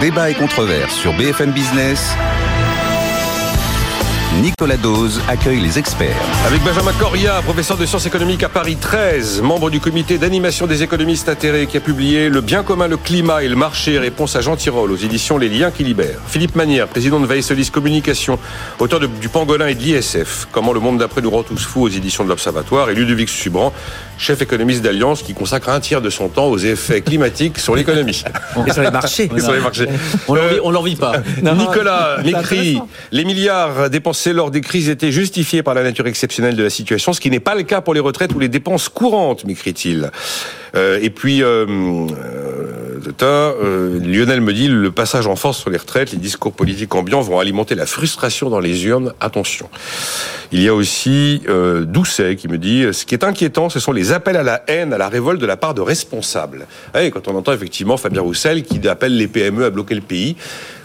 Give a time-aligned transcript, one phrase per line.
[0.00, 2.14] Débat et controverse sur BFM Business.
[4.42, 6.16] Nicolas Dose accueille les experts.
[6.46, 10.82] Avec Benjamin Coria, professeur de sciences économiques à Paris 13, membre du comité d'animation des
[10.82, 14.40] économistes atterrés qui a publié Le bien commun, le climat et le marché, réponse à
[14.40, 16.18] Jean Tirole aux éditions Les liens qui libèrent.
[16.26, 18.38] Philippe Manière, président de Veillesolis Communication,
[18.80, 21.88] auteur du Pangolin et de l'ISF, Comment le monde d'après nous rend tous fous aux
[21.88, 23.72] éditions de l'Observatoire, et Ludovic Subran,
[24.18, 28.22] chef économiste d'Alliance qui consacre un tiers de son temps aux effets climatiques sur l'économie.
[28.66, 29.30] Et sur les marchés.
[29.36, 29.88] Et sur les marchés.
[30.28, 31.14] On l'en vit pas.
[31.42, 32.80] Nicolas m'écrit
[33.12, 37.12] Les milliards dépensés lors des crises étaient justifiés par la nature exceptionnelle de la situation,
[37.12, 40.10] ce qui n'est pas le cas pour les retraites ou les dépenses courantes, m'écrit-il.
[40.76, 41.66] Euh, et puis, euh,
[43.22, 47.20] euh, Lionel me dit le passage en force sur les retraites, les discours politiques ambiants
[47.20, 49.12] vont alimenter la frustration dans les urnes.
[49.20, 49.68] Attention.
[50.52, 53.92] Il y a aussi euh, Doucet qui me dit ce qui est inquiétant, ce sont
[53.92, 56.66] les appels à la haine, à la révolte de la part de responsables.
[56.98, 60.36] Et quand on entend effectivement Fabien Roussel qui appelle les PME à bloquer le pays,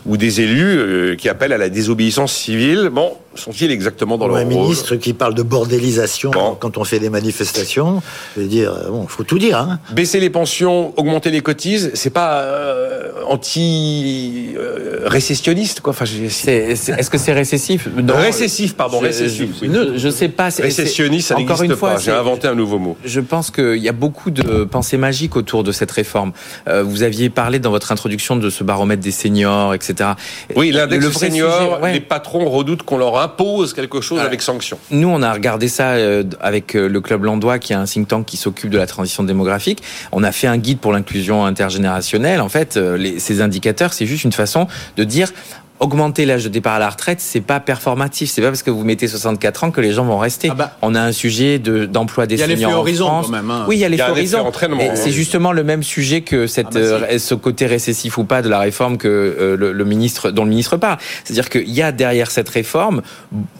[0.06, 2.90] ou des élus euh, qui appellent à la désobéissance civile.
[2.92, 7.10] Bon, sont-ils exactement dans leur un ministre qui parle de bordélisation quand on fait des
[7.10, 8.02] manifestations.
[8.36, 9.58] Je veux dire, bon, faut tout dire.
[9.58, 9.80] Hein.
[9.92, 15.92] Baisser les pensions, augmenter les cotises, c'est pas euh, anti-récessionniste, quoi.
[15.92, 17.88] Enfin, est-ce que c'est récessif?
[18.08, 19.50] Récessif, pardon, récessif.
[19.62, 19.70] Oui.
[19.96, 20.50] je sais pas.
[20.50, 21.98] Récessionniste, ça n'existe pas.
[21.98, 22.98] J'ai inventé un nouveau mot.
[23.06, 26.32] Je pense qu'il y a beaucoup de pensées magiques autour de cette réforme.
[26.68, 29.89] Euh, vous aviez parlé dans votre introduction de ce baromètre des seniors, etc.
[30.56, 34.78] Oui, l'index senior, les patrons redoutent qu'on leur impose quelque chose avec sanction.
[34.92, 38.08] Nous, on a regardé ça euh, avec euh, le Club Landois, qui est un think
[38.08, 39.82] tank qui s'occupe de la transition démographique.
[40.12, 42.42] On a fait un guide pour l'inclusion intergénérationnelle.
[42.42, 44.68] En fait, euh, ces indicateurs, c'est juste une façon
[44.98, 45.32] de dire
[45.80, 48.30] augmenter l'âge de départ à la retraite, c'est pas performatif.
[48.30, 50.50] C'est pas parce que vous mettez 64 ans que les gens vont rester.
[50.52, 50.78] Ah bah.
[50.82, 53.26] on a un sujet d'emploi des seniors en France.
[53.28, 53.66] Quand même, hein.
[53.68, 54.52] Oui, il y a les horizons.
[54.96, 58.42] C'est justement le même sujet que cette, ah bah euh, ce côté récessif ou pas
[58.42, 60.98] de la réforme que euh, le, ministre, dont le ministre parle.
[61.24, 63.02] C'est-à-dire qu'il y a derrière cette réforme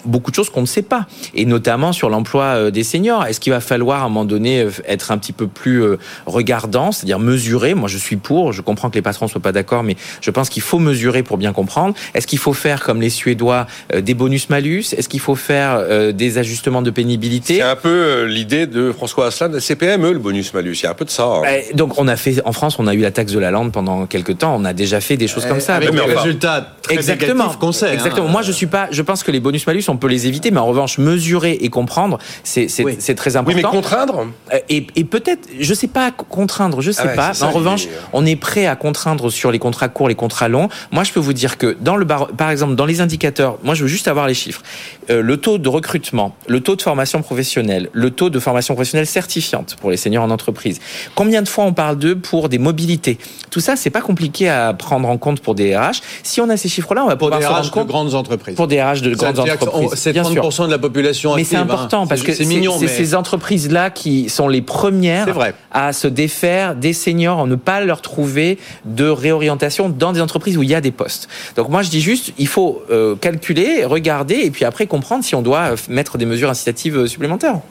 [0.06, 3.26] beaucoup de choses qu'on ne sait pas, et notamment sur l'emploi euh, des seniors.
[3.26, 5.84] Est-ce qu'il va falloir à un moment donné être un petit peu plus
[6.26, 7.74] regardant, c'est-à-dire mesurer?
[7.76, 8.52] Moi, je suis pour.
[8.52, 11.38] Je comprends que les patrons soient pas d'accord, mais je pense qu'il faut mesurer pour
[11.38, 11.94] bien comprendre.
[12.14, 16.12] Est-ce qu'il faut faire, comme les Suédois, euh, des bonus-malus Est-ce qu'il faut faire euh,
[16.12, 17.56] des ajustements de pénibilité?
[17.56, 20.80] C'est un peu euh, l'idée de François Asselin de CPME, le bonus-malus.
[20.82, 21.26] Il y a un peu de ça.
[21.26, 21.42] Hein.
[21.48, 23.72] Eh, donc, on a fait, en France, on a eu la taxe de la lande
[23.72, 24.56] pendant quelques temps.
[24.56, 25.76] On a déjà fait des choses comme ça.
[25.76, 27.90] Avec des résultats très exactement, qu'on sait.
[27.90, 27.94] Hein.
[27.94, 28.28] Exactement.
[28.28, 30.66] Moi, je suis pas, je pense que les bonus-malus, on peut les éviter, mais en
[30.66, 32.68] revanche, mesurer et comprendre, c'est
[33.16, 33.58] très important.
[33.58, 34.28] Oui, mais contraindre
[34.70, 37.44] Et, et peut-être, je sais pas contraindre, je sais ah pas.
[37.44, 40.70] en revanche, on est prêt à contraindre sur les contrats courts, les contrats longs.
[40.92, 43.84] Moi, je peux vous dire que dans le par exemple, dans les indicateurs, moi je
[43.84, 44.62] veux juste avoir les chiffres.
[45.10, 49.08] Euh, le taux de recrutement, le taux de formation professionnelle, le taux de formation professionnelle
[49.08, 50.80] certifiante pour les seniors en entreprise.
[51.16, 53.18] Combien de fois on parle d'eux pour des mobilités?
[53.50, 56.02] Tout ça, c'est pas compliqué à prendre en compte pour des RH.
[56.24, 58.56] Si on a ces chiffres-là, on va pour pouvoir des RH de grandes entreprises.
[58.56, 59.90] Pour des RH de grandes entreprises.
[59.96, 61.36] C'est 30% de la population.
[61.36, 61.62] Mais c'est hein.
[61.62, 62.88] important parce que c'est mais...
[62.88, 65.28] ces entreprises-là qui sont les premières
[65.72, 70.58] à se défaire des seniors, à ne pas leur trouver de réorientation dans des entreprises
[70.58, 71.28] où il y a des postes.
[71.56, 75.34] Donc moi, je dis juste, il faut euh, calculer, regarder et puis après comprendre si
[75.34, 77.62] on doit mettre des mesures incitatives euh, supplémentaires.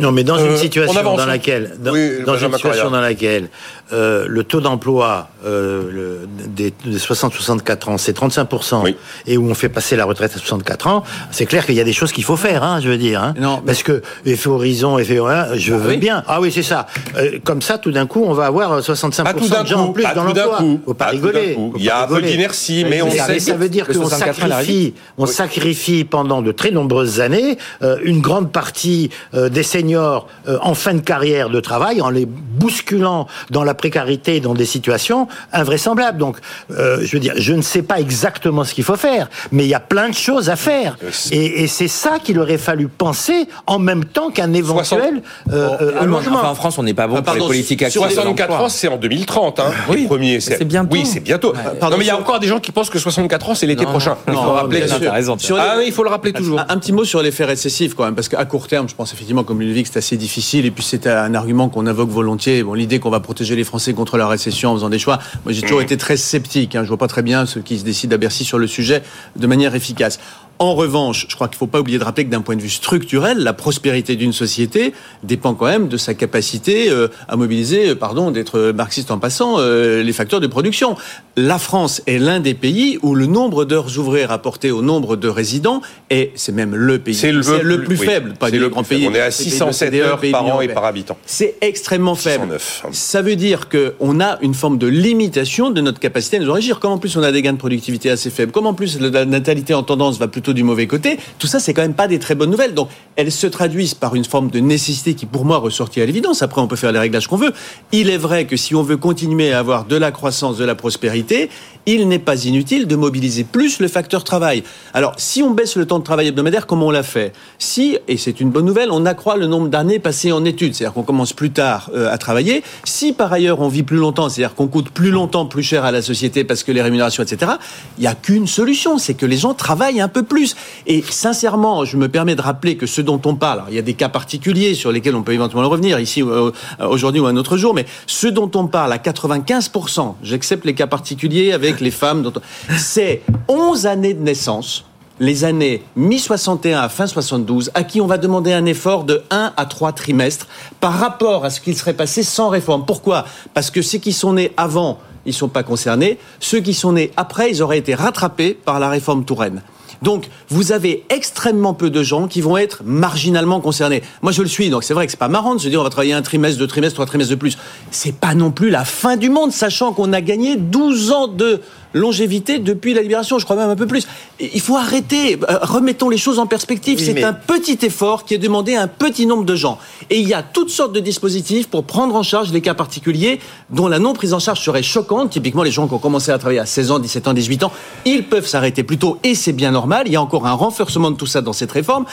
[0.00, 1.92] Non, mais dans une euh, situation dans laquelle, dans,
[2.24, 3.48] dans une situation dans laquelle
[3.92, 8.94] euh, le taux d'emploi euh, des, 60-64 ans, c'est 35%,
[9.26, 11.84] et où on fait passer la retraite à 64 ans, c'est clair qu'il y a
[11.84, 13.22] des choses qu'il faut faire, hein, je veux dire.
[13.22, 13.34] Hein.
[13.38, 16.22] non, Parce que effet horizon, effet horizon, je veux bien.
[16.28, 16.86] Ah oui, c'est ça.
[17.16, 20.24] Euh, comme ça, tout d'un coup, on va avoir 65% de gens en plus dans
[20.24, 20.58] l'emploi.
[20.84, 21.56] Faut pas rigoler.
[21.76, 23.40] Il y a un peu d'inertie, mais on sait.
[23.40, 27.58] Ça veut dire qu'on sacrifie, on sacrifie pendant de très nombreuses années
[28.04, 33.64] une grande partie des seniors en fin de carrière de travail en les bousculant dans
[33.64, 36.18] la précarité dans des situations invraisemblables.
[36.18, 36.36] Donc,
[36.70, 39.68] euh, je veux dire, je ne sais pas exactement ce qu'il faut faire, mais il
[39.70, 40.98] y a plein de choses à faire.
[41.02, 46.44] Euh, et, c'est ça qu'il aurait fallu penser en même temps qu'un éventuel euh, allongement.
[46.44, 48.02] en France, on n'est pas bon pour les politiques actives.
[48.02, 49.60] 64 ans, c'est en 2030.
[49.60, 50.40] Hein, oui, premier.
[50.40, 50.92] C'est bientôt.
[50.92, 51.54] Oui, c'est bientôt.
[51.80, 53.86] Pardon, mais il y a encore des gens qui pensent que 64 ans, c'est l'été
[53.86, 54.16] prochain.
[54.28, 54.84] il faut rappeler.
[55.10, 56.60] Raison, ah, il faut le rappeler toujours.
[56.68, 59.44] Un, petit mot sur l'effet récessif quand même, parce qu'à court terme, je pense effectivement,
[59.44, 62.62] comme Ludovic, c'est assez difficile, et puis c'est un argument qu'on invoque volontiers.
[62.62, 65.52] Bon, l'idée qu'on va protéger les Français contre la récession en faisant des choix, moi
[65.52, 65.84] j'ai toujours mmh.
[65.84, 66.74] été très sceptique.
[66.74, 66.82] Hein.
[66.82, 69.02] Je vois pas très bien ceux qui se décident à Bercy sur le sujet
[69.36, 70.18] de manière efficace.
[70.62, 72.60] En revanche, je crois qu'il ne faut pas oublier de rappeler que d'un point de
[72.60, 74.92] vue structurel, la prospérité d'une société
[75.22, 79.54] dépend quand même de sa capacité euh, à mobiliser, euh, pardon d'être marxiste en passant,
[79.56, 80.96] euh, les facteurs de production.
[81.38, 85.28] La France est l'un des pays où le nombre d'heures ouvrées rapporté au nombre de
[85.28, 85.80] résidents
[86.10, 87.40] est, c'est même le pays, c'est le,
[87.82, 89.08] plus, faible, pas le grand pays.
[89.08, 91.16] On est à 607 heures par an et par habitant.
[91.24, 92.58] C'est extrêmement faible.
[92.92, 96.80] Ça veut dire qu'on a une forme de limitation de notre capacité à nous enrichir.
[96.80, 99.24] Comme en plus on a des gains de productivité assez faibles, comme en plus la
[99.24, 102.18] natalité en tendance va plutôt du mauvais côté, tout ça, c'est quand même pas des
[102.18, 102.74] très bonnes nouvelles.
[102.74, 106.42] Donc, elles se traduisent par une forme de nécessité qui, pour moi, ressortit à l'évidence.
[106.42, 107.52] Après, on peut faire les réglages qu'on veut.
[107.92, 110.74] Il est vrai que si on veut continuer à avoir de la croissance, de la
[110.74, 111.50] prospérité,
[111.86, 114.62] il n'est pas inutile de mobiliser plus le facteur travail.
[114.94, 118.16] Alors, si on baisse le temps de travail hebdomadaire, comme on l'a fait, si, et
[118.16, 121.32] c'est une bonne nouvelle, on accroît le nombre d'années passées en études, c'est-à-dire qu'on commence
[121.32, 124.90] plus tard euh, à travailler, si par ailleurs on vit plus longtemps, c'est-à-dire qu'on coûte
[124.90, 127.52] plus longtemps plus cher à la société parce que les rémunérations, etc.,
[127.98, 130.56] il n'y a qu'une solution, c'est que les gens travaillent un peu plus.
[130.86, 133.82] Et sincèrement, je me permets de rappeler que ce dont on parle, il y a
[133.82, 136.50] des cas particuliers sur lesquels on peut éventuellement revenir ici euh,
[136.80, 140.86] aujourd'hui ou un autre jour, mais ce dont on parle à 95%, j'accepte les cas
[140.86, 142.30] particuliers avec les femmes,
[142.76, 144.84] c'est 11 années de naissance
[145.20, 149.52] les années mi-61 à fin 72, à qui on va demander un effort de 1
[149.56, 150.48] à 3 trimestres
[150.80, 152.86] par rapport à ce qu'il serait passé sans réforme.
[152.86, 153.26] Pourquoi?
[153.52, 156.18] Parce que ceux qui sont nés avant, ils ne sont pas concernés.
[156.40, 159.62] Ceux qui sont nés après, ils auraient été rattrapés par la réforme Touraine.
[160.02, 164.02] Donc, vous avez extrêmement peu de gens qui vont être marginalement concernés.
[164.22, 165.84] Moi, je le suis, donc c'est vrai que c'est pas marrant de se dire on
[165.84, 167.58] va travailler un trimestre, deux trimestres, trois trimestres de plus.
[167.90, 171.60] C'est pas non plus la fin du monde, sachant qu'on a gagné 12 ans de
[171.94, 174.06] longévité depuis la libération, je crois même un peu plus.
[174.38, 176.98] Il faut arrêter, euh, remettons les choses en perspective.
[176.98, 179.78] c'est un petit effort qui est demandé à un petit nombre de gens.
[180.08, 183.40] Et il y a toutes sortes de dispositifs pour prendre en charge les cas particuliers
[183.70, 185.30] dont la non prise en charge serait choquante.
[185.30, 187.72] Typiquement, les gens qui ont commencé à travailler à 16 ans, 17 ans, 18 ans,
[188.04, 190.04] ils peuvent s'arrêter plus tôt et c'est bien normal.
[190.06, 192.04] Il y a encore un renforcement de tout ça dans cette réforme.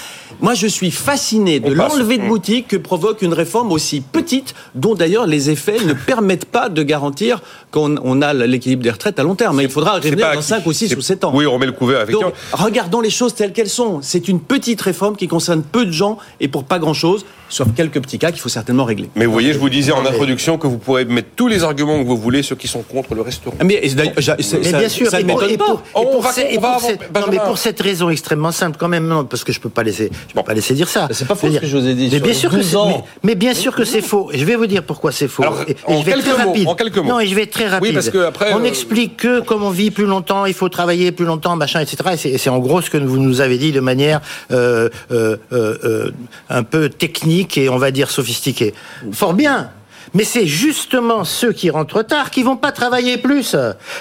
[0.42, 2.28] Moi, je suis fasciné de l'enlever de mmh.
[2.28, 6.84] boutique que provoque une réforme aussi petite, dont d'ailleurs les effets ne permettent pas de
[6.84, 7.42] garantir
[7.72, 10.96] qu'on a l'équilibre des retraites à long terme il faudra revenir dans 5 ou 6
[10.96, 11.32] ou 7 ans.
[11.34, 14.00] Oui, on remet le couvert avec Donc, regardons les choses telles qu'elles sont.
[14.02, 18.02] C'est une petite réforme qui concerne peu de gens et pour pas grand-chose, sauf quelques
[18.02, 19.10] petits cas qu'il faut certainement régler.
[19.16, 22.02] Mais vous voyez, je vous disais en introduction que vous pourrez mettre tous les arguments
[22.02, 23.58] que vous voulez, ceux qui sont contre le restaurant.
[23.64, 27.26] Mais, bien sûr, ça ne m'étonne pas.
[27.32, 30.10] mais pour cette raison extrêmement simple, quand même, non, parce que je peux pas laisser,
[30.28, 31.08] je peux pas laisser dire ça.
[31.12, 32.10] C'est pas faux ce que je vous ai dit.
[32.12, 32.78] Mais bien sûr que c'est,
[33.24, 34.30] mais, bien sûr que c'est faux.
[34.34, 35.44] Je vais vous dire pourquoi c'est faux.
[35.44, 37.10] en, quelques mots, en quelques mots.
[37.10, 37.90] Non, et je vais être très rapide.
[37.90, 40.70] Oui, parce que après, on euh, explique que comme on vit plus longtemps, il faut
[40.70, 41.98] travailler plus longtemps, machin, etc.
[42.26, 44.22] Et c'est en gros ce que vous nous avez dit de manière
[44.52, 46.12] euh, euh,
[46.50, 48.74] un peu technique et on va dire sophistiquée.
[49.12, 49.72] Fort bien.
[50.14, 53.56] Mais c'est justement ceux qui rentrent tard qui vont pas travailler plus.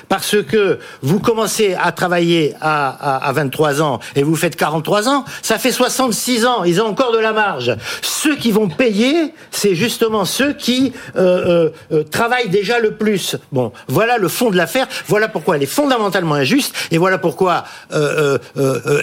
[0.08, 5.24] Parce que vous commencez à travailler à, à, 23 ans et vous faites 43 ans,
[5.42, 6.64] ça fait 66 ans.
[6.64, 7.76] Ils ont encore de la marge.
[8.02, 13.36] Ceux qui vont payer, c'est justement ceux qui euh, euh, euh, travaillent déjà le plus.
[13.52, 14.86] Bon, voilà le fond de l'affaire.
[15.06, 16.74] Voilà pourquoi elle est fondamentalement injuste.
[16.90, 17.64] Et voilà pourquoi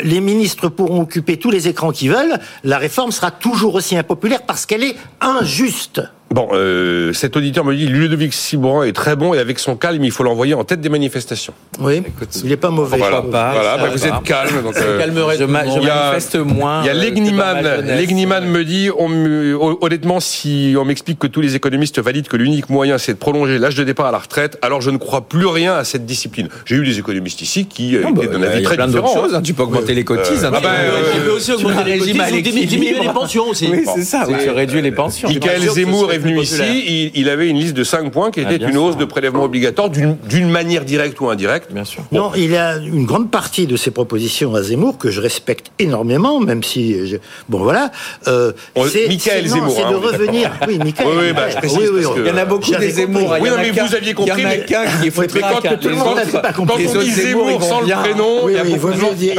[0.04, 2.40] les ministres pourront occuper tous les écrans qu'ils veulent.
[2.64, 6.02] La réforme sera toujours aussi impopulaire parce qu'elle est injuste.
[6.34, 10.04] Bon, euh, cet auditeur me dit Ludovic Sibran est très bon et avec son calme,
[10.04, 11.54] il faut l'envoyer en tête des manifestations.
[11.80, 12.02] Oui,
[12.44, 12.98] il n'est pas mauvais.
[12.98, 14.64] Voilà, voilà bah, vous êtes calme.
[14.64, 15.00] Donc, euh,
[15.38, 16.82] je, manifeste moins.
[16.82, 18.46] Il y a euh, Legniman.
[18.48, 18.90] me dit
[19.82, 23.60] honnêtement, si on m'explique que tous les économistes valident que l'unique moyen c'est de prolonger
[23.60, 26.50] l'âge de départ à la retraite, alors je ne crois plus rien à cette discipline.
[26.66, 29.36] J'ai eu des économistes ici qui non, étaient bah, d'un avis très plein d'autres choses.
[29.36, 29.44] Hein.
[29.44, 30.44] Tu peux augmenter les cotises.
[30.44, 30.52] Hein.
[30.56, 30.70] Ah bah,
[31.14, 33.68] tu peux aussi augmenter les cotises, diminuer les pensions aussi.
[33.72, 34.26] Oui, c'est ça.
[34.44, 35.30] Tu réduis les pensions.
[35.30, 38.70] Michael Zemmour est venu ici, il, avait une liste de 5 points qui était ah,
[38.70, 41.72] une hausse de prélèvement obligatoire d'une manière directe ou indirecte.
[41.72, 42.04] Bien sûr.
[42.12, 45.72] Non, il y a une grande partie de ces propositions à Zemmour que je respecte
[45.80, 47.08] énormément, même si.
[47.08, 47.18] Je...
[47.50, 47.92] Bon, voilà.
[48.28, 48.52] Euh,
[48.88, 49.74] c'est Michael Zemmour.
[49.76, 50.52] C'est de hein, revenir.
[50.68, 51.08] Oui, Michael.
[51.08, 53.36] Oui, oui, bah, je précise oui, il y en a beaucoup des Zemmour.
[53.42, 54.34] Oui, mais vous aviez compris.
[54.38, 55.24] Il y en a qu'un qui est faut
[56.56, 59.36] Quand on dit Zemmour sans le prénom, il y a beaucoup de dire.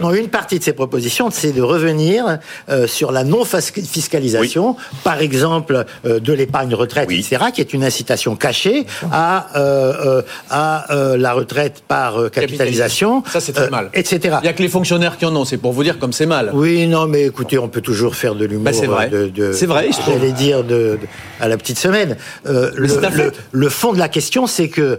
[0.00, 4.76] Non, une partie de ces propositions, c'est de revenir euh, sur la non-fiscalisation.
[5.02, 10.22] Par exemple, euh, de l'épargne retraite, etc., qui est une incitation cachée à, euh, euh,
[10.50, 10.86] à
[11.16, 13.22] la retraite par capitalisation.
[13.30, 13.90] Ça, c'est très mal.
[13.94, 14.18] Etc.
[14.22, 16.26] Il n'y a que les fonctionnaires qui en ont, c'est pour vous dire comme c'est
[16.26, 16.50] mal.
[16.52, 18.64] Oui, non, mais écoutez, on peut toujours faire de l'humour.
[18.64, 19.10] Bah, c'est vrai.
[19.52, 20.98] c'est vrai, J'allais dire de,
[21.40, 22.16] à la petite semaine.
[22.44, 24.98] Le, le, fond de la question, c'est que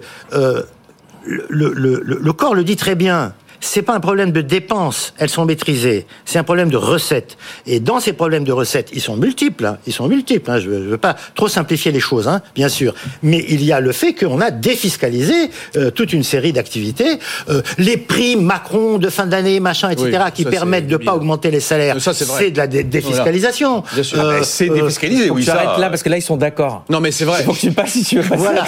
[1.27, 3.33] le, le, corps le dit très bien
[3.65, 6.05] c'est pas un problème de dépenses, elles sont maîtrisées.
[6.23, 7.37] C'est un problème de recettes.
[7.65, 9.65] Et dans ces problèmes de recettes, ils sont multiples.
[9.65, 9.77] Hein.
[9.87, 10.49] ils sont multiples.
[10.51, 10.59] Hein.
[10.59, 12.93] je, ne veux pas trop simplifier les choses, hein, bien sûr.
[13.23, 17.19] Mais il y a le fait qu'on a défiscalisé euh, toute une série d'activités.
[17.49, 21.59] Euh, les prix Macron de fin d'année, machin, etc., qui permettent de pas augmenter les
[21.59, 21.97] salaires.
[21.99, 23.83] C'est de la défiscalisation.
[23.85, 25.29] Ah, ben, c'est défiscalisé.
[25.29, 25.77] Oui, ça.
[25.77, 26.85] là parce que là ils sont d'accord.
[26.89, 27.43] Non, mais c'est vrai.
[27.43, 28.65] Faut que tu passes si tu veux passer voilà.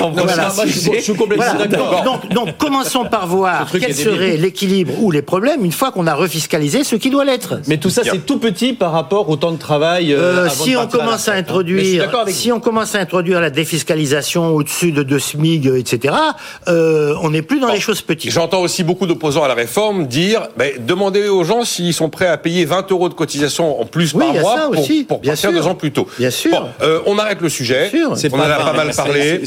[0.66, 2.04] je, suis complètement d'accord.
[2.04, 6.13] Donc, donc, commençons par voir quel serait l'équilibre ou les problèmes une fois qu'on a
[6.13, 7.60] refiscalisé ce qui doit l'être.
[7.67, 10.13] Mais tout ça, c'est tout petit par rapport au temps de travail.
[10.13, 14.91] Euh, euh, si on commence à, introduire, si on commence à introduire la défiscalisation au-dessus
[14.91, 16.15] de 2 SMIG, etc.,
[16.67, 18.32] euh, on n'est plus dans les choses petites.
[18.32, 22.27] J'entends aussi beaucoup d'opposants à la réforme dire ben, demandez aux gens s'ils sont prêts
[22.27, 25.03] à payer 20 euros de cotisation en plus par mois pour, aussi.
[25.03, 26.08] pour partir deux ans plus tôt.
[26.17, 26.67] Bien sûr.
[27.06, 27.91] on arrête le sujet.
[28.06, 29.41] on en a pas mal parlé.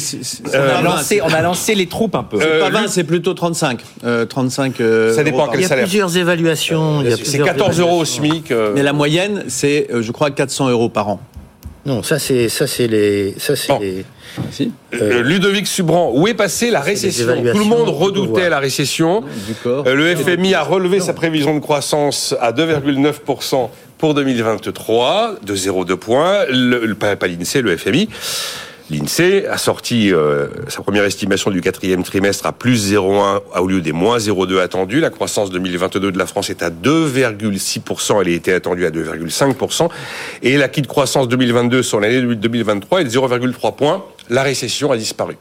[1.23, 2.39] on, a lancé, les troupes un peu.
[2.41, 3.81] C'est pas 20, c'est plutôt 35.
[4.29, 4.75] 35
[5.21, 5.87] ça dépend quel salaire.
[5.87, 7.05] Il y a plusieurs évaluations.
[7.23, 8.53] c'est 14 euros au SMIC.
[8.75, 11.21] Mais la moyenne, c'est, je crois, 400 euros par an.
[11.87, 14.05] Non, ça c'est ça c'est les ça c'est les...
[14.95, 17.27] Euh, Ludovic Subran, où est passée la récession?
[17.27, 19.25] Tout le monde redoutait la récession.
[19.67, 25.97] Euh, le FMI a relevé sa prévision de croissance à 2,9% pour 2023, de 0,2
[25.97, 26.45] points.
[26.49, 28.09] Le, pas l'INSEE, le FMI.
[28.91, 33.81] L'INSEE a sorti euh, sa première estimation du quatrième trimestre à plus 0,1 au lieu
[33.81, 34.99] des moins 0,2 attendus.
[34.99, 38.21] La croissance 2022 de la France est à 2,6%.
[38.21, 39.89] Elle était attendue à 2,5%.
[40.43, 44.05] Et la de croissance 2022 sur l'année 2023 est de 0,3 points.
[44.29, 45.37] La récession a disparu.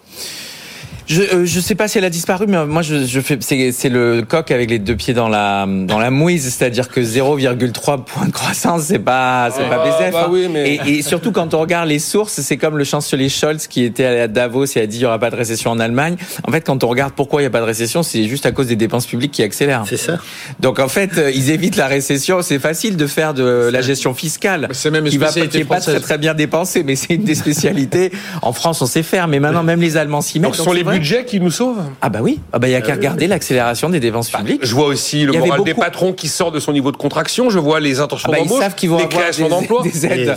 [1.09, 3.89] Je euh, je sais pas si elle a disparu, mais moi je, je fais c'est
[3.89, 8.27] le coq avec les deux pieds dans la dans la mouise, c'est-à-dire que 0,3 points
[8.27, 10.11] de croissance, c'est pas c'est pas BZF.
[10.11, 10.75] Bah oui, mais...
[10.75, 14.05] et, et, surtout quand on regarde les sources, c'est comme le chancelier Scholz qui était
[14.05, 16.15] à Davos et a dit il y aura pas de récession en Allemagne.
[16.47, 18.51] En fait, quand on regarde pourquoi il y a pas de récession, c'est juste à
[18.51, 19.85] cause des dépenses publiques qui accélèrent.
[19.89, 20.19] C'est ça.
[20.59, 22.43] Donc en fait, euh, ils évitent la récession.
[22.43, 24.67] C'est facile de faire de la gestion fiscale.
[24.73, 27.33] C'est même une qui va qui pas très, très bien dépensée, mais c'est une des
[27.33, 28.11] spécialités.
[28.43, 30.51] en France, on sait faire, mais maintenant même les Allemands s'y mettent.
[30.51, 32.81] Donc, sont les budget qui nous sauve Ah bah oui, ah bah il y a
[32.81, 34.61] qu'à regarder l'accélération des dépenses bah, publiques.
[34.63, 37.49] je vois aussi le moral des patrons qui sort de son niveau de contraction.
[37.49, 39.83] Je vois les intentions ah bah, d'embauche, les créations d'emplois,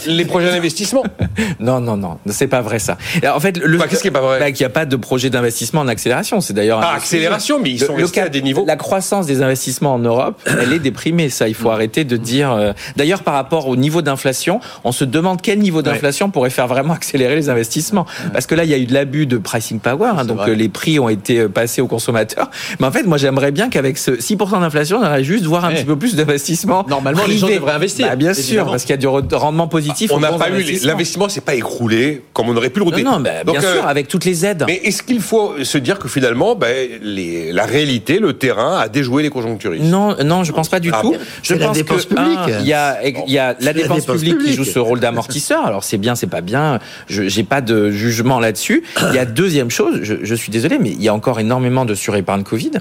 [0.07, 1.03] les projets d'investissement.
[1.61, 2.97] non, non, non, c'est pas vrai ça.
[3.25, 4.97] en fait, le bah, qu'est-ce qui est pas vrai bah, Qu'il n'y a pas de
[4.97, 6.41] projet d'investissement en accélération.
[6.41, 8.65] C'est d'ailleurs ah, accélération, mais ils sont restés à des niveaux.
[8.67, 11.29] La croissance des investissements en Europe, elle est déprimée.
[11.29, 11.73] Ça, il faut mm.
[11.73, 12.53] arrêter de dire.
[12.53, 16.67] Euh, d'ailleurs, par rapport au niveau d'inflation, on se demande quel niveau d'inflation pourrait faire
[16.67, 18.07] vraiment accélérer les investissements.
[18.33, 20.52] Parce que là, il y a eu de l'abus de pricing power, hein, donc euh,
[20.53, 22.51] les prix ont été euh, passés aux consommateurs.
[22.81, 25.73] Mais en fait, moi, j'aimerais bien qu'avec ce 6% d'inflation, on aurait juste voir un
[25.73, 26.85] petit peu plus d'investissement.
[26.89, 28.09] Normalement, les gens devraient investir.
[28.09, 30.11] Bah, bien sûr, parce qu'il y a du rendement positif.
[30.13, 33.05] On n'a pas eu l'investissement, c'est pas écroulé comme on aurait pu le redire.
[33.05, 34.65] Non, non bah, bien sûr, avec toutes les aides.
[34.67, 36.69] Mais est-ce qu'il faut se dire que finalement, bah,
[37.03, 39.85] les, la réalité, le terrain a déjoué les conjoncturistes?
[39.85, 41.15] Non, non, je pense pas du ah tout.
[41.43, 44.79] Je pense que il y a, il y a la dépense publique qui joue ce
[44.79, 45.65] rôle d'amortisseur.
[45.65, 46.79] Alors c'est bien, c'est pas bien.
[47.07, 48.83] Je j'ai pas de jugement là-dessus.
[49.11, 50.01] Il y a deuxième chose.
[50.03, 52.73] Je, je suis désolé, mais il y a encore énormément de surépargne Covid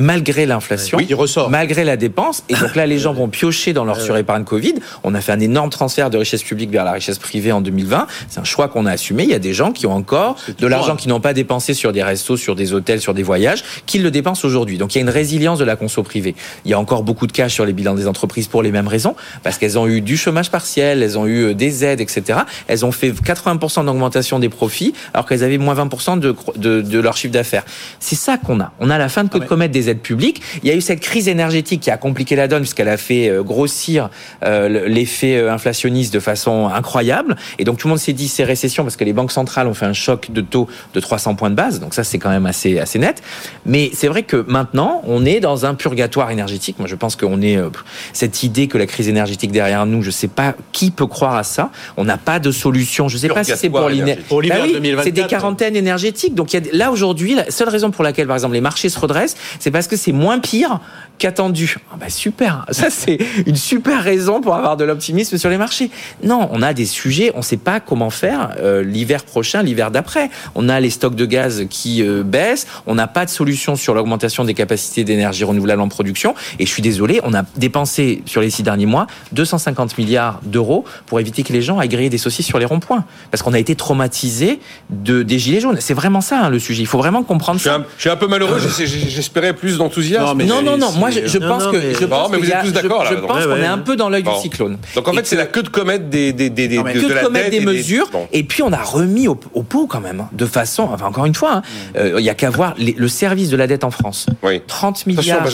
[0.00, 0.98] malgré l'inflation,
[1.50, 2.42] malgré la dépense.
[2.48, 4.74] Et donc là, les gens vont piocher dans leur surépargne Covid.
[5.04, 8.06] On a fait un énorme transfert de richesse publique vers la richesse privée en 2020.
[8.28, 9.24] C'est un choix qu'on a assumé.
[9.24, 11.92] Il y a des gens qui ont encore de l'argent qu'ils n'ont pas dépensé sur
[11.92, 14.78] des restos, sur des hôtels, sur des voyages, qui le dépensent aujourd'hui.
[14.78, 16.34] Donc il y a une résilience de la conso privée.
[16.64, 18.88] Il y a encore beaucoup de cash sur les bilans des entreprises pour les mêmes
[18.88, 22.40] raisons, parce qu'elles ont eu du chômage partiel, elles ont eu euh, des aides, etc.
[22.68, 26.98] Elles ont fait 80% d'augmentation des profits, alors qu'elles avaient moins 20% de, de, de,
[26.98, 27.64] leur chiffre d'affaires.
[27.98, 28.72] C'est ça qu'on a.
[28.80, 30.42] On a la fin de ah commettre des aides publiques.
[30.62, 33.28] Il y a eu cette crise énergétique qui a compliqué la donne puisqu'elle a fait
[33.28, 34.10] euh, grossir
[34.44, 37.36] euh, l'effet euh, inflationniste de façon incroyable.
[37.58, 39.74] Et donc tout le monde s'est dit c'est récession parce que les banques centrales ont
[39.74, 41.80] fait un choc de taux de 300 points de base.
[41.80, 43.22] Donc ça c'est quand même assez assez net.
[43.66, 46.78] Mais c'est vrai que maintenant on est dans un purgatoire énergétique.
[46.78, 47.58] Moi je pense qu'on est
[48.12, 50.02] cette idée que la crise énergétique derrière nous.
[50.02, 51.70] Je sais pas qui peut croire à ça.
[51.96, 53.08] On n'a pas de solution.
[53.08, 56.34] Je sais pas si c'est pour l'hiver bah C'est des quarantaines énergétiques.
[56.34, 58.88] Donc il y a, là aujourd'hui la seule raison pour laquelle par exemple les marchés
[58.88, 60.80] se redressent, c'est parce que c'est moins pire
[61.18, 61.76] qu'attendu.
[61.92, 65.90] Ah bah super, ça c'est une super raison pour avoir de l'optimisme sur les marchés.
[66.24, 69.90] Non, on a des sujets, on ne sait pas comment faire euh, l'hiver prochain, l'hiver
[69.90, 70.30] d'après.
[70.54, 73.94] On a les stocks de gaz qui euh, baissent, on n'a pas de solution sur
[73.94, 76.34] l'augmentation des capacités d'énergie renouvelable en production.
[76.58, 80.84] Et je suis désolé, on a dépensé sur les six derniers mois 250 milliards d'euros
[81.06, 83.58] pour éviter que les gens aillent griller des saucisses sur les ronds-points, parce qu'on a
[83.58, 85.76] été traumatisé de des gilets jaunes.
[85.80, 86.82] C'est vraiment ça hein, le sujet.
[86.82, 87.76] Il faut vraiment comprendre je suis ça.
[87.76, 88.58] Un, je suis un peu malheureux.
[88.58, 90.42] J'espérais plus d'enthousiasme.
[90.44, 93.14] Non, non, non, Moi, je, pense que je pense mais vous êtes tous d'accord Je
[93.14, 94.78] pense qu'on est un peu dans l'œil du cyclone.
[94.94, 97.60] Donc en fait, c'est la queue de comète des des des de, de comète des
[97.60, 98.10] mesures.
[98.32, 100.88] Et puis on a remis au, pot quand même, hein, de façon.
[100.92, 101.62] Enfin, encore une fois, hein,
[101.96, 104.26] euh, il y a qu'à voir le service de la dette en France.
[104.66, 105.46] 30 milliards.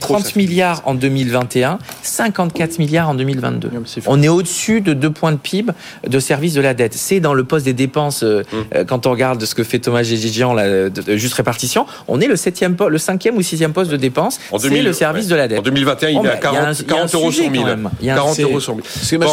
[0.00, 3.70] 30 milliards en 2021, 54 milliards en 2022.
[4.06, 5.72] On est au-dessus de deux points de PIB
[6.06, 6.94] de service de la dette.
[6.94, 8.22] C'est dans le poste des dépenses.
[8.22, 8.64] Euh, hum.
[8.74, 12.36] euh, quand on regarde ce que fait Thomas Gégigian, la juste répartition, on est le
[12.36, 14.38] septième, le cinquième ou sixième poste de dépense.
[14.58, 15.60] C'est le service de la dette.
[15.60, 17.78] En 2021, il est à 40, 40 euros sur 1000.
[18.02, 18.84] 40 euros sur 1000.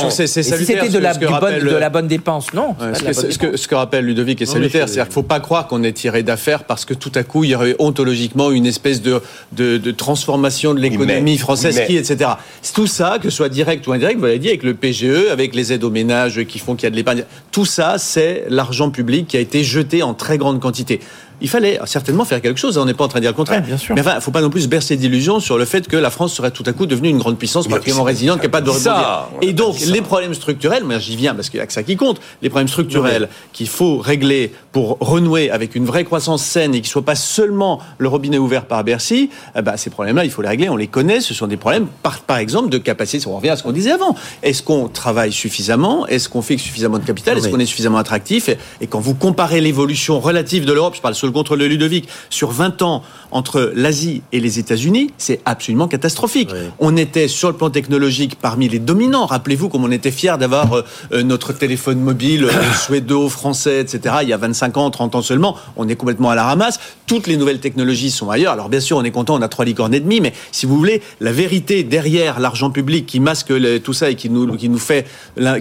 [0.09, 2.75] C'est si c'était de, la, de la bonne dépense, non.
[2.93, 5.83] ce, que, ce, que, rappelle Ludovic est salutaire, c'est-à-dire qu'il ne faut pas croire qu'on
[5.83, 9.21] est tiré d'affaire parce que tout à coup, il y aurait ontologiquement une espèce de,
[9.53, 12.31] de, transformation de l'économie française, qui, etc.
[12.73, 15.55] Tout ça, que ce soit direct ou indirect, vous l'avez dit, avec le PGE, avec
[15.55, 18.89] les aides aux ménages qui font qu'il y a de l'épargne, tout ça, c'est l'argent
[18.89, 20.99] public qui a été jeté en très grande quantité
[21.41, 22.77] il fallait certainement faire quelque chose.
[22.77, 23.61] On n'est pas en train de dire le contraire.
[23.61, 23.95] bien sûr.
[23.95, 26.09] Mais enfin, il ne faut pas non plus bercer d'illusions sur le fait que la
[26.09, 29.27] France serait tout à coup devenue une grande puissance particulièrement résiliente, capable de rebondir.
[29.41, 31.95] Et donc, les problèmes structurels, moi j'y viens parce qu'il n'y a que ça qui
[31.95, 36.81] compte, les problèmes structurels qu'il faut régler pour renouer avec une vraie croissance saine et
[36.81, 40.31] qui ne soit pas seulement le robinet ouvert par Bercy, eh ben, ces problèmes-là, il
[40.31, 40.67] faut les régler.
[40.67, 41.21] On les connaît.
[41.21, 43.25] Ce sont des problèmes, par, par exemple, de capacité.
[43.25, 44.17] On revient à ce qu'on disait avant.
[44.43, 46.05] Est-ce qu'on travaille suffisamment?
[46.07, 47.37] Est-ce qu'on fait suffisamment de capital?
[47.37, 48.49] Est-ce qu'on est suffisamment attractif?
[48.49, 52.09] Et, et, quand vous comparez l'évolution relative de l'Europe, je parle le contre le Ludovic,
[52.29, 53.01] sur 20 ans
[53.35, 56.51] entre l'Asie et les États-Unis, c'est absolument catastrophique.
[56.79, 59.25] On était sur le plan technologique parmi les dominants.
[59.25, 64.15] Rappelez-vous comme on était fiers d'avoir euh, euh, notre téléphone mobile euh, suédo-français, etc.
[64.21, 65.55] Il y a 25 ans, 30 ans seulement.
[65.77, 66.79] On est complètement à la ramasse.
[67.07, 68.53] Toutes les nouvelles technologies sont ailleurs.
[68.53, 70.77] Alors bien sûr, on est content, on a trois licornes et demi, mais si vous
[70.77, 73.53] voulez, la vérité derrière l'argent public qui masque
[73.83, 75.05] tout ça et qui nous, qui nous fait,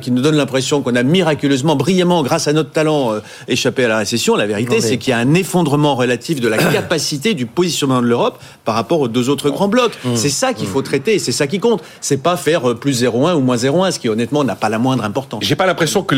[0.03, 3.13] qui nous donne l'impression qu'on a miraculeusement, brillamment, grâce à notre talent,
[3.49, 6.59] échappé à la récession, la vérité, c'est qu'il y a un effondrement relatif de la
[6.73, 9.93] capacité du positionnement de l'Europe par rapport aux deux autres grands blocs.
[10.05, 10.17] Mmh.
[10.17, 10.85] C'est ça qu'il faut mmh.
[10.85, 11.83] traiter, c'est ça qui compte.
[12.01, 14.79] C'est pas faire euh, plus 0,1 ou moins 0,1, ce qui honnêtement n'a pas la
[14.79, 15.45] moindre importance.
[15.45, 16.15] J'ai pas l'impression que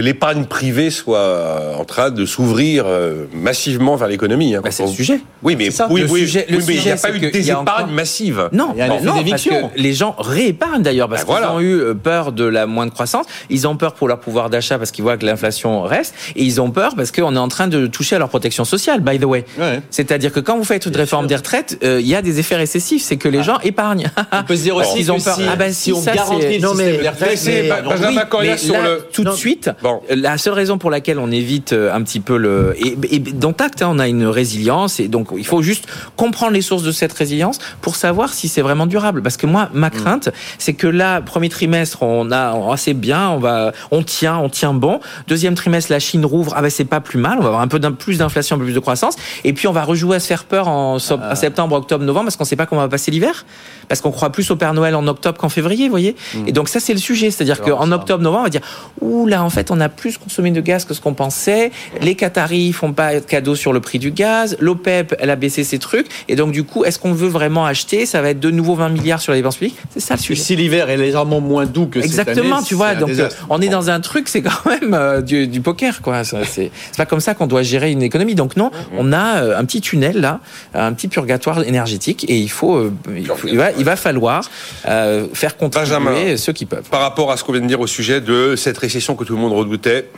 [0.00, 4.54] l'épargne privée soit en train de s'ouvrir euh, massivement vers l'économie.
[4.54, 5.20] Hein, bah, c'est le sujet.
[5.42, 8.48] Oui, mais oui, oui, sujet, mais il n'y a pas eu de désépargne massive.
[8.52, 11.60] Non, il y a non, parce que les gens réépargnent d'ailleurs parce bah, qu'ils ont
[11.60, 13.26] eu euh, peur de la moindre croissance.
[13.48, 16.60] Ils ont peur pour leur pouvoir d'achat parce qu'ils voient que l'inflation reste, et ils
[16.60, 19.24] ont peur parce qu'on est en train de toucher à leur protection sociale by the
[19.24, 19.44] way.
[19.90, 22.56] C'est-à-dire que quand vous faites une réforme des retraites, euh, il y a des effets
[22.56, 23.42] récessifs, c'est que les ah.
[23.42, 24.10] gens épargnent.
[24.32, 25.36] On peut se dire aussi qu'ils ont peur.
[25.36, 27.38] Si, ah ben si, on ça, garantit non, mais, des retraites,
[29.12, 29.70] tout de suite,
[30.10, 33.52] la seule raison pour laquelle on évite euh, un petit peu le et, et dans
[33.52, 35.86] Tact, hein, on a une résilience et donc il faut juste
[36.16, 39.22] comprendre les sources de cette résilience pour savoir si c'est vraiment durable.
[39.22, 39.90] Parce que moi, ma mm.
[39.90, 44.48] crainte, c'est que là, premier trimestre, on a assez bien, on va, on tient, on
[44.48, 45.00] tient bon.
[45.28, 47.68] Deuxième trimestre, la Chine rouvre, ah ben c'est pas plus mal, on va avoir un
[47.68, 49.16] peu plus d'inflation, un peu plus de croissance.
[49.44, 51.36] Et puis on va rejouer à se faire peur en ah.
[51.36, 53.44] septembre, octobre, novembre parce qu'on ne sait pas comment va passer l'hiver.
[53.88, 56.16] Parce qu'on croit plus au Père Noël en octobre qu'en février, vous voyez.
[56.34, 56.46] Hmm.
[56.46, 58.60] Et donc ça c'est le sujet, c'est-à-dire qu'en octobre, novembre, on va dire
[59.00, 61.72] ouh là en fait on a plus consommé de gaz que ce qu'on pensait.
[62.00, 64.56] Les Qataris font pas de cadeaux sur le prix du gaz.
[64.60, 66.06] L'OPEP elle a baissé ses trucs.
[66.28, 68.06] Et donc du coup est-ce qu'on veut vraiment acheter?
[68.06, 69.78] Ça va être de nouveau 20 milliards sur les dépenses publiques?
[69.90, 70.42] C'est ça le sujet.
[70.42, 72.94] Si l'hiver est légèrement moins doux que exactement, cette tu vois.
[72.94, 73.10] Donc
[73.48, 76.24] on est dans un truc, c'est quand même euh, du, du, poker quoi.
[76.24, 78.34] C'est pas comme ça qu'on doit gérer une économie.
[78.34, 78.96] Donc non, hmm.
[78.98, 80.40] on a euh, un petit tunnel là,
[80.74, 82.92] un petit purgatoire énergétique, et il faut, euh,
[83.46, 84.48] il, va, il va falloir
[84.86, 86.88] euh, faire contribuer ceux qui peuvent.
[86.90, 89.34] Par rapport à ce qu'on vient de dire au sujet de cette récession que tout
[89.34, 90.08] le monde redoutait,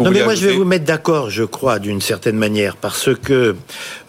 [0.00, 3.56] non, mais moi, je vais vous mettre d'accord, je crois, d'une certaine manière, parce que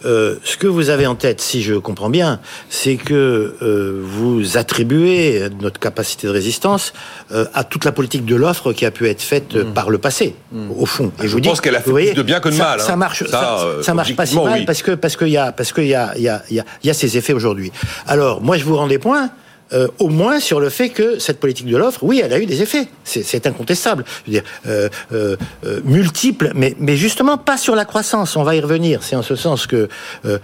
[0.04, 4.56] euh, ce que vous avez en tête, si je comprends bien, c'est que euh, vous
[4.56, 6.92] attribuez notre capacité de résistance
[7.32, 9.72] euh, à toute la politique de l'offre qui a pu être faite mm.
[9.72, 10.70] par le passé, mm.
[10.76, 11.12] au fond.
[11.22, 12.80] Et je, je pense qu'elle a fait plus de bien que de mal.
[12.80, 12.96] Ça hein.
[12.96, 15.94] marche, ça, marche pas si mal parce que parce qu'il y a parce qu'il y
[15.94, 17.72] a il y a il y a ces effets aujourd'hui.
[18.06, 19.30] Alors, moi, je vous rends des points.
[19.72, 22.46] Euh, au moins sur le fait que cette politique de l'offre, oui, elle a eu
[22.46, 22.88] des effets.
[23.04, 24.04] C'est incontestable.
[24.26, 28.36] Je veux dire, euh, euh, euh, multiples, mais, justement pas sur la croissance.
[28.36, 29.02] On va y revenir.
[29.02, 29.88] C'est en ce sens que
[30.24, 30.38] euh,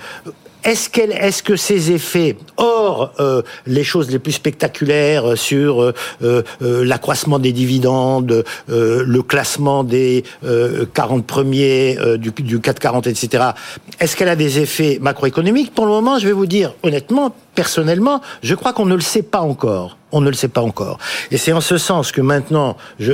[0.67, 5.95] est-ce qu'elle, est-ce que ces effets, hors euh, les choses les plus spectaculaires sur euh,
[6.23, 6.43] euh,
[6.85, 10.25] l'accroissement des dividendes, le classement des
[10.95, 13.45] 40 premiers du, du 440, etc.,
[14.01, 15.73] est-ce qu'elle a des effets macroéconomiques?
[15.73, 19.23] Pour le moment, je vais vous dire honnêtement, personnellement, je crois qu'on ne le sait
[19.23, 19.97] pas encore.
[20.11, 20.99] On ne le sait pas encore.
[21.31, 23.13] Et c'est en ce sens que maintenant, je,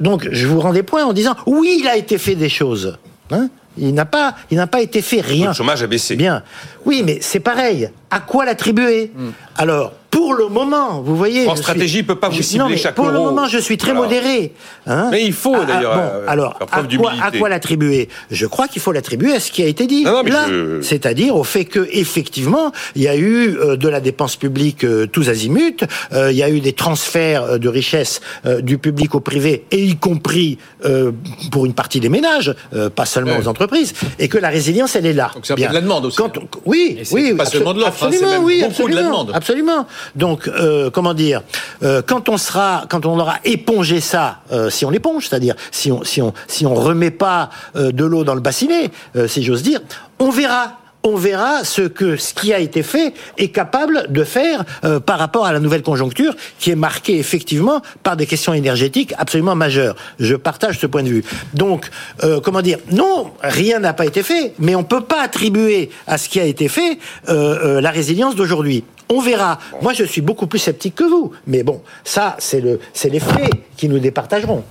[0.00, 2.96] donc, je vous rends des points en disant, oui, il a été fait des choses.
[3.30, 5.48] Hein il n'a pas, il n'a pas été fait rien.
[5.48, 6.16] Le chômage a baissé.
[6.16, 6.42] Bien.
[6.84, 7.90] Oui, mais c'est pareil.
[8.10, 9.10] À quoi l'attribuer?
[9.14, 9.30] Hmm.
[9.56, 11.48] Alors, pour le moment, vous voyez.
[11.48, 14.52] En stratégie, ne peut pas vous cibler chaque Pour le moment, je suis très modéré.
[14.86, 15.08] Hein.
[15.10, 15.94] mais il faut ah, ah, d'ailleurs.
[15.94, 18.08] bon, euh, alors, à quoi, à quoi l'attribuer?
[18.30, 20.04] Je crois qu'il faut l'attribuer à ce qui a été dit.
[20.04, 20.46] là,
[20.82, 25.06] c'est-à-dire au fait que effectivement, il y a eu euh, de la dépense publique euh,
[25.06, 28.20] tous azimuts, il y a eu des transferts de richesses
[28.62, 30.58] du public au privé, et y compris
[31.50, 32.54] pour une partie des ménages,
[32.94, 35.30] pas seulement aux entreprises, et que la résilience, elle est là.
[35.34, 36.22] Donc c'est un peu de la demande aussi.
[36.22, 36.30] Hein.
[36.64, 39.32] oui, oui, pas seulement de l'offre, hein, absolument, oui, beaucoup de la demande.
[39.34, 39.86] Absolument.
[40.14, 40.50] Donc,
[40.92, 41.42] comment dire,
[42.06, 44.40] quand on sera, quand on aura épongé ça,
[44.70, 48.34] si on l'éponge, c'est-à-dire si on si on si on remet pas de l'eau dans
[48.34, 48.90] le bassinet,
[49.26, 49.80] si j'ose dire,
[50.18, 54.64] on verra on verra ce que ce qui a été fait est capable de faire
[54.84, 59.12] euh, par rapport à la nouvelle conjoncture qui est marquée effectivement par des questions énergétiques
[59.18, 59.94] absolument majeures.
[60.18, 61.24] Je partage ce point de vue.
[61.52, 61.90] Donc,
[62.24, 62.78] euh, comment dire?
[62.90, 66.44] Non, rien n'a pas été fait, mais on peut pas attribuer à ce qui a
[66.44, 68.84] été fait euh, la résilience d'aujourd'hui.
[69.10, 69.58] On verra.
[69.82, 71.32] Moi, je suis beaucoup plus sceptique que vous.
[71.46, 74.64] Mais bon, ça, c'est le, c'est les faits qui nous départageront.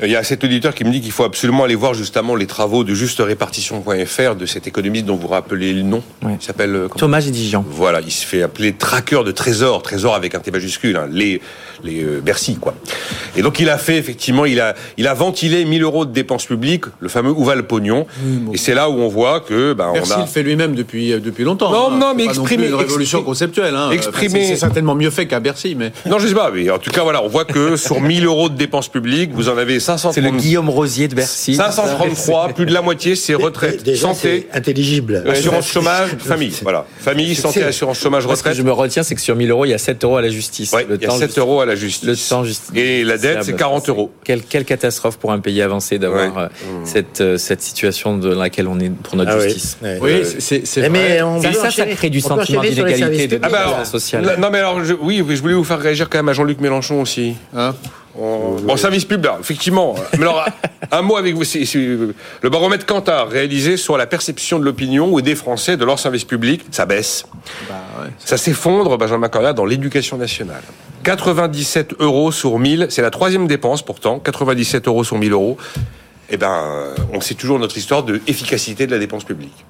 [0.00, 2.46] Il y a cet auditeur qui me dit qu'il faut absolument aller voir justement les
[2.46, 6.04] travaux de justerépartition.fr de cet économiste dont vous rappelez le nom.
[6.22, 7.64] Il s'appelle euh, Thomas Edigian.
[7.68, 11.40] Voilà, il se fait appeler traqueur de trésors, trésor avec un T majuscule, hein, les
[11.82, 12.74] les euh, Bercy quoi.
[13.36, 16.46] Et donc il a fait effectivement, il a il a ventilé 1000 euros de dépenses
[16.46, 18.06] publiques, le fameux où va le pognon.
[18.52, 21.18] Et c'est là où on voit que ben, Bercy on le fait lui-même depuis euh,
[21.18, 21.72] depuis longtemps.
[21.72, 21.98] Non hein.
[21.98, 23.74] non mais exprimer une révolution conceptuelle.
[23.74, 23.90] Hein.
[23.90, 25.92] Exprimer c'est certainement mieux fait qu'à Bercy mais.
[26.06, 28.48] Non je sais pas mais en tout cas voilà on voit que sur 1000 euros
[28.48, 29.87] de dépenses publiques vous en avez 500.
[29.96, 31.54] C'est le Guillaume Rosier de Bercy.
[31.54, 37.62] 533 plus de la moitié c'est retraite, santé, intelligible, assurance chômage, famille voilà famille santé
[37.62, 38.38] assurance chômage retraite.
[38.38, 40.16] Ce que je me retiens c'est que sur 1000 euros il y a 7 euros
[40.16, 40.74] à la justice.
[40.88, 42.08] il y a 7 euros à la justice.
[42.08, 44.10] Le temps et la dette, c'est 40 euros.
[44.24, 46.48] Quelle, quelle, catastrophe pour un pays avancé d'avoir euh,
[46.84, 49.78] cette, euh, cette situation dans laquelle on est pour notre ah justice.
[50.00, 50.88] Oui, c'est vrai.
[50.88, 51.18] Mais
[51.52, 54.36] ça, ça, crée du sentiment d'inégalité de ah bah sociale.
[54.38, 57.00] Non, mais alors, je, oui, je voulais vous faire réagir quand même à Jean-Luc Mélenchon
[57.00, 57.34] aussi.
[57.56, 57.74] Hein
[58.18, 59.94] Bon, service public, effectivement.
[60.18, 60.44] Mais alors,
[60.90, 61.44] un mot avec vous.
[61.44, 66.24] le baromètre Kantar, réalisé sur la perception de l'opinion ou des Français de leur service
[66.24, 67.24] public, ça baisse.
[67.68, 68.10] Bah, ouais.
[68.18, 70.62] Ça s'effondre, Benjamin Correa, dans l'éducation nationale.
[71.04, 75.56] 97 euros sur 1000, c'est la troisième dépense pourtant, 97 euros sur 1000 euros.
[76.30, 79.64] Eh ben, on sait toujours notre histoire de efficacité de la dépense publique.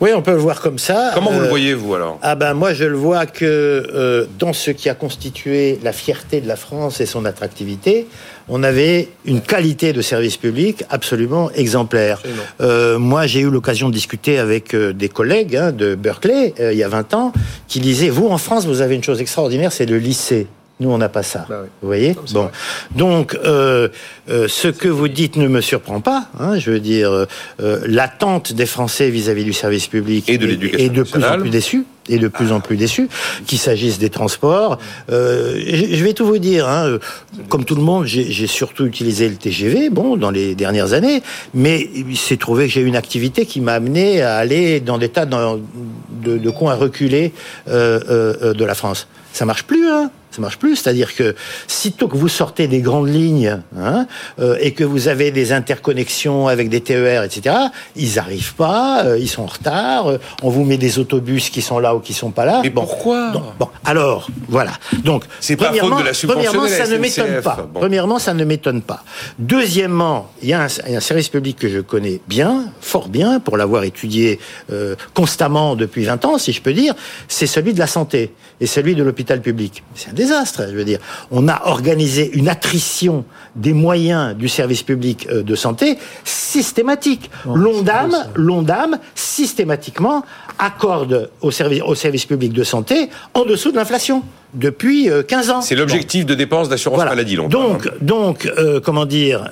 [0.00, 1.12] Oui, on peut le voir comme ça.
[1.14, 2.18] Comment vous le euh, voyez, vous, alors?
[2.22, 6.40] Ah ben, moi, je le vois que euh, dans ce qui a constitué la fierté
[6.40, 8.06] de la France et son attractivité,
[8.48, 12.22] on avait une qualité de service public absolument exemplaire.
[12.60, 16.82] Euh, moi, j'ai eu l'occasion de discuter avec des collègues hein, de Berkeley, il y
[16.82, 17.32] a 20 ans,
[17.68, 20.48] qui disaient, vous, en France, vous avez une chose extraordinaire, c'est le lycée.
[20.80, 21.46] Nous, on n'a pas ça.
[21.48, 22.50] Bah vous voyez Bon.
[22.96, 23.88] Donc, euh,
[24.28, 26.26] euh, ce que vous dites ne me surprend pas.
[26.40, 30.84] Hein, je veux dire, euh, l'attente des Français vis-à-vis du service public et de l'éducation
[30.84, 33.08] est, de plus en plus déçue et de plus en plus déçus,
[33.46, 34.78] qu'il s'agisse des transports.
[35.08, 36.98] je vais tout vous dire, hein,
[37.48, 41.22] comme tout le monde, j'ai surtout utilisé le TGV, bon, dans les dernières années,
[41.54, 45.08] mais il s'est trouvé que j'ai une activité qui m'a amené à aller dans des
[45.08, 47.32] tas de, de coins reculés
[47.66, 49.06] de la France.
[49.34, 50.76] Ça marche plus, hein ça marche plus.
[50.76, 51.34] C'est-à-dire que
[51.66, 54.06] sitôt que vous sortez des grandes lignes hein,
[54.40, 57.54] euh, et que vous avez des interconnexions avec des TER, etc.,
[57.94, 60.10] ils arrivent pas, euh, ils sont en retard.
[60.10, 62.60] Euh, on vous met des autobus qui sont là ou qui sont pas là.
[62.62, 63.32] Mais pourquoi?
[63.58, 64.72] Bon, alors voilà.
[65.04, 67.68] Donc c'est pas faute de la Premièrement, ça ne m'étonne pas.
[67.72, 69.04] Premièrement, ça ne m'étonne pas.
[69.38, 73.84] Deuxièmement, il y a un, service public que je connais bien, fort bien, pour l'avoir
[73.84, 74.40] étudié
[75.12, 76.94] constamment depuis 20 ans, si je peux dire.
[77.28, 79.82] C'est celui de la santé et celui de l'hôpital public.
[79.94, 80.98] C'est un désastre, je veux dire.
[81.30, 83.24] On a organisé une attrition
[83.56, 87.30] des moyens du service public euh, de santé systématique.
[87.46, 90.24] L'ONDAM, l'ONDAM, systématiquement,
[90.58, 94.22] accorde au service, au service public de santé en dessous de l'inflation
[94.54, 95.60] depuis 15 euh, ans.
[95.60, 97.68] C'est l'objectif de dépenses d'assurance maladie, longtemps.
[97.68, 99.50] Donc, donc euh, comment dire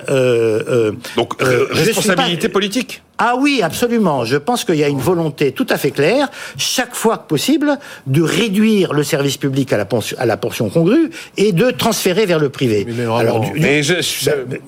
[1.17, 1.35] Donc,
[1.73, 4.25] responsabilité politique ah oui, absolument.
[4.25, 7.79] Je pense qu'il y a une volonté tout à fait claire, chaque fois que possible,
[8.09, 12.27] de réduire le service public à la, portion, à la portion congrue et de transférer
[12.27, 12.85] vers le privé.
[12.89, 13.81] Mais, alors, mais,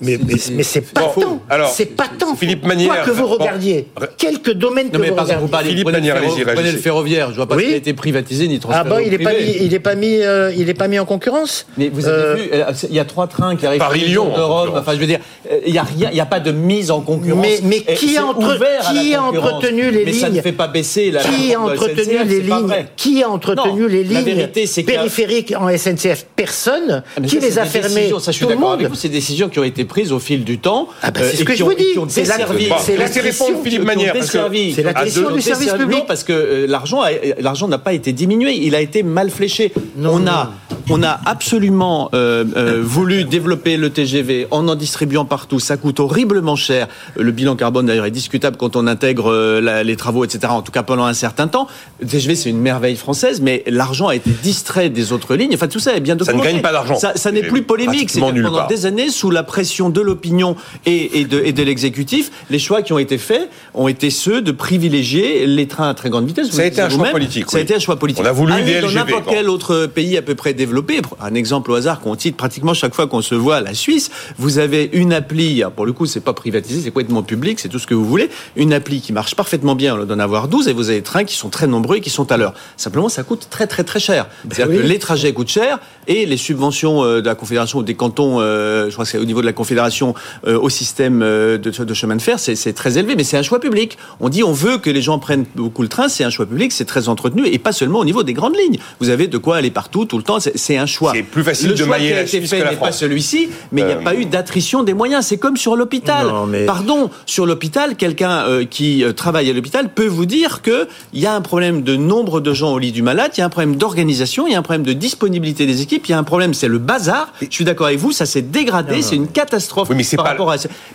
[0.01, 1.41] mais, c'est pas tant.
[1.67, 2.33] C'est pas tant.
[2.37, 2.87] Philippe Manière.
[2.87, 7.31] Quoi que vous regardiez, quelques domaines que vous Philippe Manière, prenez le ferroviaire.
[7.31, 7.65] Je vois pas oui.
[7.65, 9.95] s'il a été privatisé ni transféré Ah bon, il n'est pas mis, il est pas
[9.95, 11.65] mis euh, il est pas mis en concurrence.
[11.77, 12.49] Mais vous avez euh, vu,
[12.89, 14.73] il y a trois trains qui arrivent Paris-Lyon d'Europe.
[14.75, 15.19] Enfin, je veux dire,
[15.65, 17.45] il n'y a rien, il y a pas de mise en concurrence.
[17.63, 18.59] Mais, qui, a, entre,
[18.91, 21.21] qui a entretenu les mais lignes ça ne fait pas baisser la.
[21.21, 24.47] Qui a entretenu les lignes Qui a entretenu les lignes
[24.85, 27.03] périphériques en SNCF Personne.
[27.17, 28.95] Ah, qui les a fermées Ça, je suis d'accord avec vous.
[28.95, 30.87] C'est des décisions qui ont été prises au fil du temps.
[31.01, 31.83] Ah bah, c'est ce que je vous dis.
[32.09, 32.37] C'est la.
[32.79, 33.05] C'est la.
[33.05, 34.15] répondre Philippe Manière.
[34.23, 36.03] C'est la question du service public.
[36.07, 37.03] parce que l'argent,
[37.39, 38.53] l'argent n'a pas été diminué.
[38.53, 39.71] Il a été mal fléché.
[40.03, 40.49] On una
[40.89, 45.59] on a absolument euh, euh, voulu développer le TGV en en distribuant partout.
[45.59, 46.87] Ça coûte horriblement cher.
[47.15, 50.47] Le bilan carbone d'ailleurs est discutable quand on intègre euh, les travaux, etc.
[50.49, 51.67] En tout cas pendant un certain temps.
[51.99, 55.53] Le TGV c'est une merveille française, mais l'argent a été distrait des autres lignes.
[55.53, 56.43] Enfin tout ça est bien documenté.
[56.43, 56.95] Ça ne gagne pas d'argent.
[57.15, 58.09] Ça, n'est plus polémique.
[58.09, 62.31] C'est pendant des années sous la pression de l'opinion et, et, de, et de l'exécutif,
[62.49, 66.09] les choix qui ont été faits ont été ceux de privilégier les trains à très
[66.09, 66.51] grande vitesse.
[66.51, 67.49] Ça a été un choix politique.
[67.49, 68.23] Ça a été un choix politique.
[68.23, 70.74] On a voulu Aller dans n'importe quel autre pays à peu près développé
[71.21, 74.09] un exemple au hasard qu'on cite pratiquement chaque fois qu'on se voit à la Suisse.
[74.37, 77.79] Vous avez une appli, pour le coup, c'est pas privatisé, c'est complètement public, c'est tout
[77.79, 78.29] ce que vous voulez.
[78.55, 81.03] Une appli qui marche parfaitement bien, on doit en avoir 12, et vous avez des
[81.03, 82.53] trains qui sont très nombreux et qui sont à l'heure.
[82.77, 84.27] Simplement, ça coûte très, très, très cher.
[84.43, 87.83] Ben C'est-à-dire que les trajets coûtent cher et les subventions euh, de la Confédération ou
[87.83, 90.13] des cantons, euh, je crois que c'est au niveau de la Confédération,
[90.47, 93.59] euh, au système de, de chemin de fer, c'est très élevé, mais c'est un choix
[93.59, 93.97] public.
[94.19, 96.71] On dit on veut que les gens prennent beaucoup le train, c'est un choix public,
[96.71, 98.77] c'est très entretenu et pas seulement au niveau des grandes lignes.
[98.99, 101.11] Vous avez de quoi aller partout, tout le temps, c'est un choix.
[101.13, 103.81] C'est plus facile le de choix mailler qui a été fait n'est pas celui-ci, mais
[103.81, 105.25] il n'y a pas eu d'attrition des moyens.
[105.25, 106.27] C'est comme sur l'hôpital.
[106.65, 111.33] Pardon, sur l'hôpital, quelqu'un qui travaille à l'hôpital peut vous dire que il y a
[111.33, 113.75] un problème de nombre de gens au lit du malade, il y a un problème
[113.75, 116.53] d'organisation, il y a un problème de disponibilité des équipes, il y a un problème,
[116.53, 117.31] c'est le bazar.
[117.41, 119.89] Je suis d'accord avec vous, ça s'est dégradé, c'est une catastrophe.
[119.89, 120.35] mais c'est pas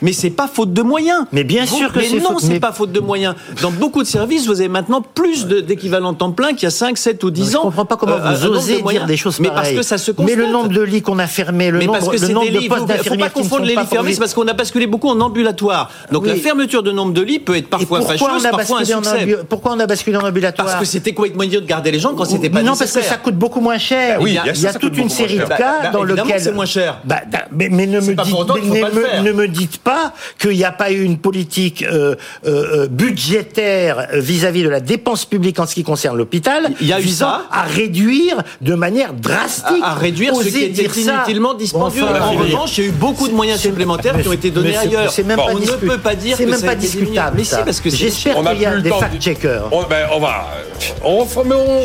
[0.03, 1.25] mais c'est pas faute de moyens.
[1.33, 3.35] Mais bien sûr que c'est non, c'est pas faute de moyens.
[3.63, 6.97] Dans beaucoup de services, vous avez maintenant plus d'équivalents temps plein qu'il y a 5,
[6.99, 7.61] 7 ou 10 ans.
[7.61, 9.60] Je comprends pas comment euh, vous osez dire des choses pareilles.
[9.63, 10.37] Mais parce que ça se constate.
[10.37, 12.51] Mais le nombre de lits qu'on a fermés, le mais nombre, parce que le nombre
[12.51, 15.09] de postes d'infirmières faut pas confondre les lits fermés, c'est parce qu'on a basculé beaucoup
[15.09, 15.91] en ambulatoire.
[16.11, 19.39] Donc la fermeture de nombre de lits peut être parfois fâcheuse, parfois un succès.
[19.49, 22.15] Pourquoi on a basculé en ambulatoire Parce que c'était complètement idiot de garder les gens
[22.15, 22.73] quand c'était pas nécessaire.
[22.73, 24.19] Non, parce que ça coûte beaucoup moins cher.
[24.21, 27.01] Il y a toute une série de cas dans lesquels c'est moins cher.
[27.05, 27.21] Bah,
[27.53, 32.15] mais, ne, me dites, ne, pas qu'il n'y a pas eu une politique euh,
[32.47, 38.43] euh, budgétaire vis-à-vis de la dépense publique en ce qui concerne l'hôpital, visant à réduire
[38.61, 39.50] de manière drastique,
[39.83, 42.05] à, réduire ce qui était inutilement dispendieux.
[42.05, 45.13] en revanche, il y a eu beaucoup de moyens supplémentaires qui ont été donnés ailleurs.
[45.27, 47.37] Même on ne peut pas dire c'est même pas discutable.
[47.37, 49.71] Mais si, parce que j'espère qu'il y a des fact-checkers.
[49.89, 50.47] Ben, on va.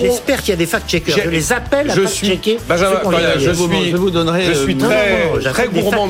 [0.01, 1.17] J'espère qu'il y a des fact-checkers.
[1.23, 2.59] Je les appelle à fact-checker.
[3.37, 3.91] je suis.
[3.91, 4.45] Je vous donnerai.
[4.45, 6.09] Je suis euh, très très gourmand.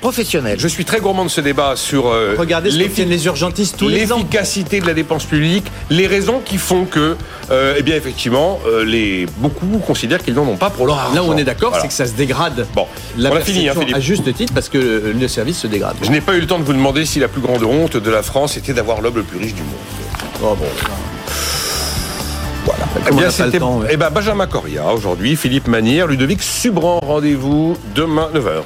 [0.00, 0.58] professionnels.
[0.58, 4.16] Je suis très gourmand de ce débat sur euh, Regardez les urgentistes tous les ans.
[4.16, 7.16] L'efficacité de la dépense publique, les raisons qui font que,
[7.50, 11.14] euh, eh bien effectivement, les beaucoup considèrent qu'ils n'en ont pas pour leur argent.
[11.14, 12.66] Là où on est d'accord, c'est que ça se dégrade.
[12.74, 15.96] Bon, la on a fini, hein, À juste titre, parce que le service se dégrade.
[16.02, 18.10] Je n'ai pas eu le temps de vous demander si la plus grande honte de
[18.10, 19.72] la France était d'avoir l'homme le plus riche du monde.
[20.42, 20.66] Oh bon.
[22.64, 22.84] Voilà.
[23.08, 26.98] Eh bien, c'était eh ben, Benjamin Coria aujourd'hui, Philippe Manière, Ludovic Subran.
[27.00, 28.62] Rendez-vous demain 9h.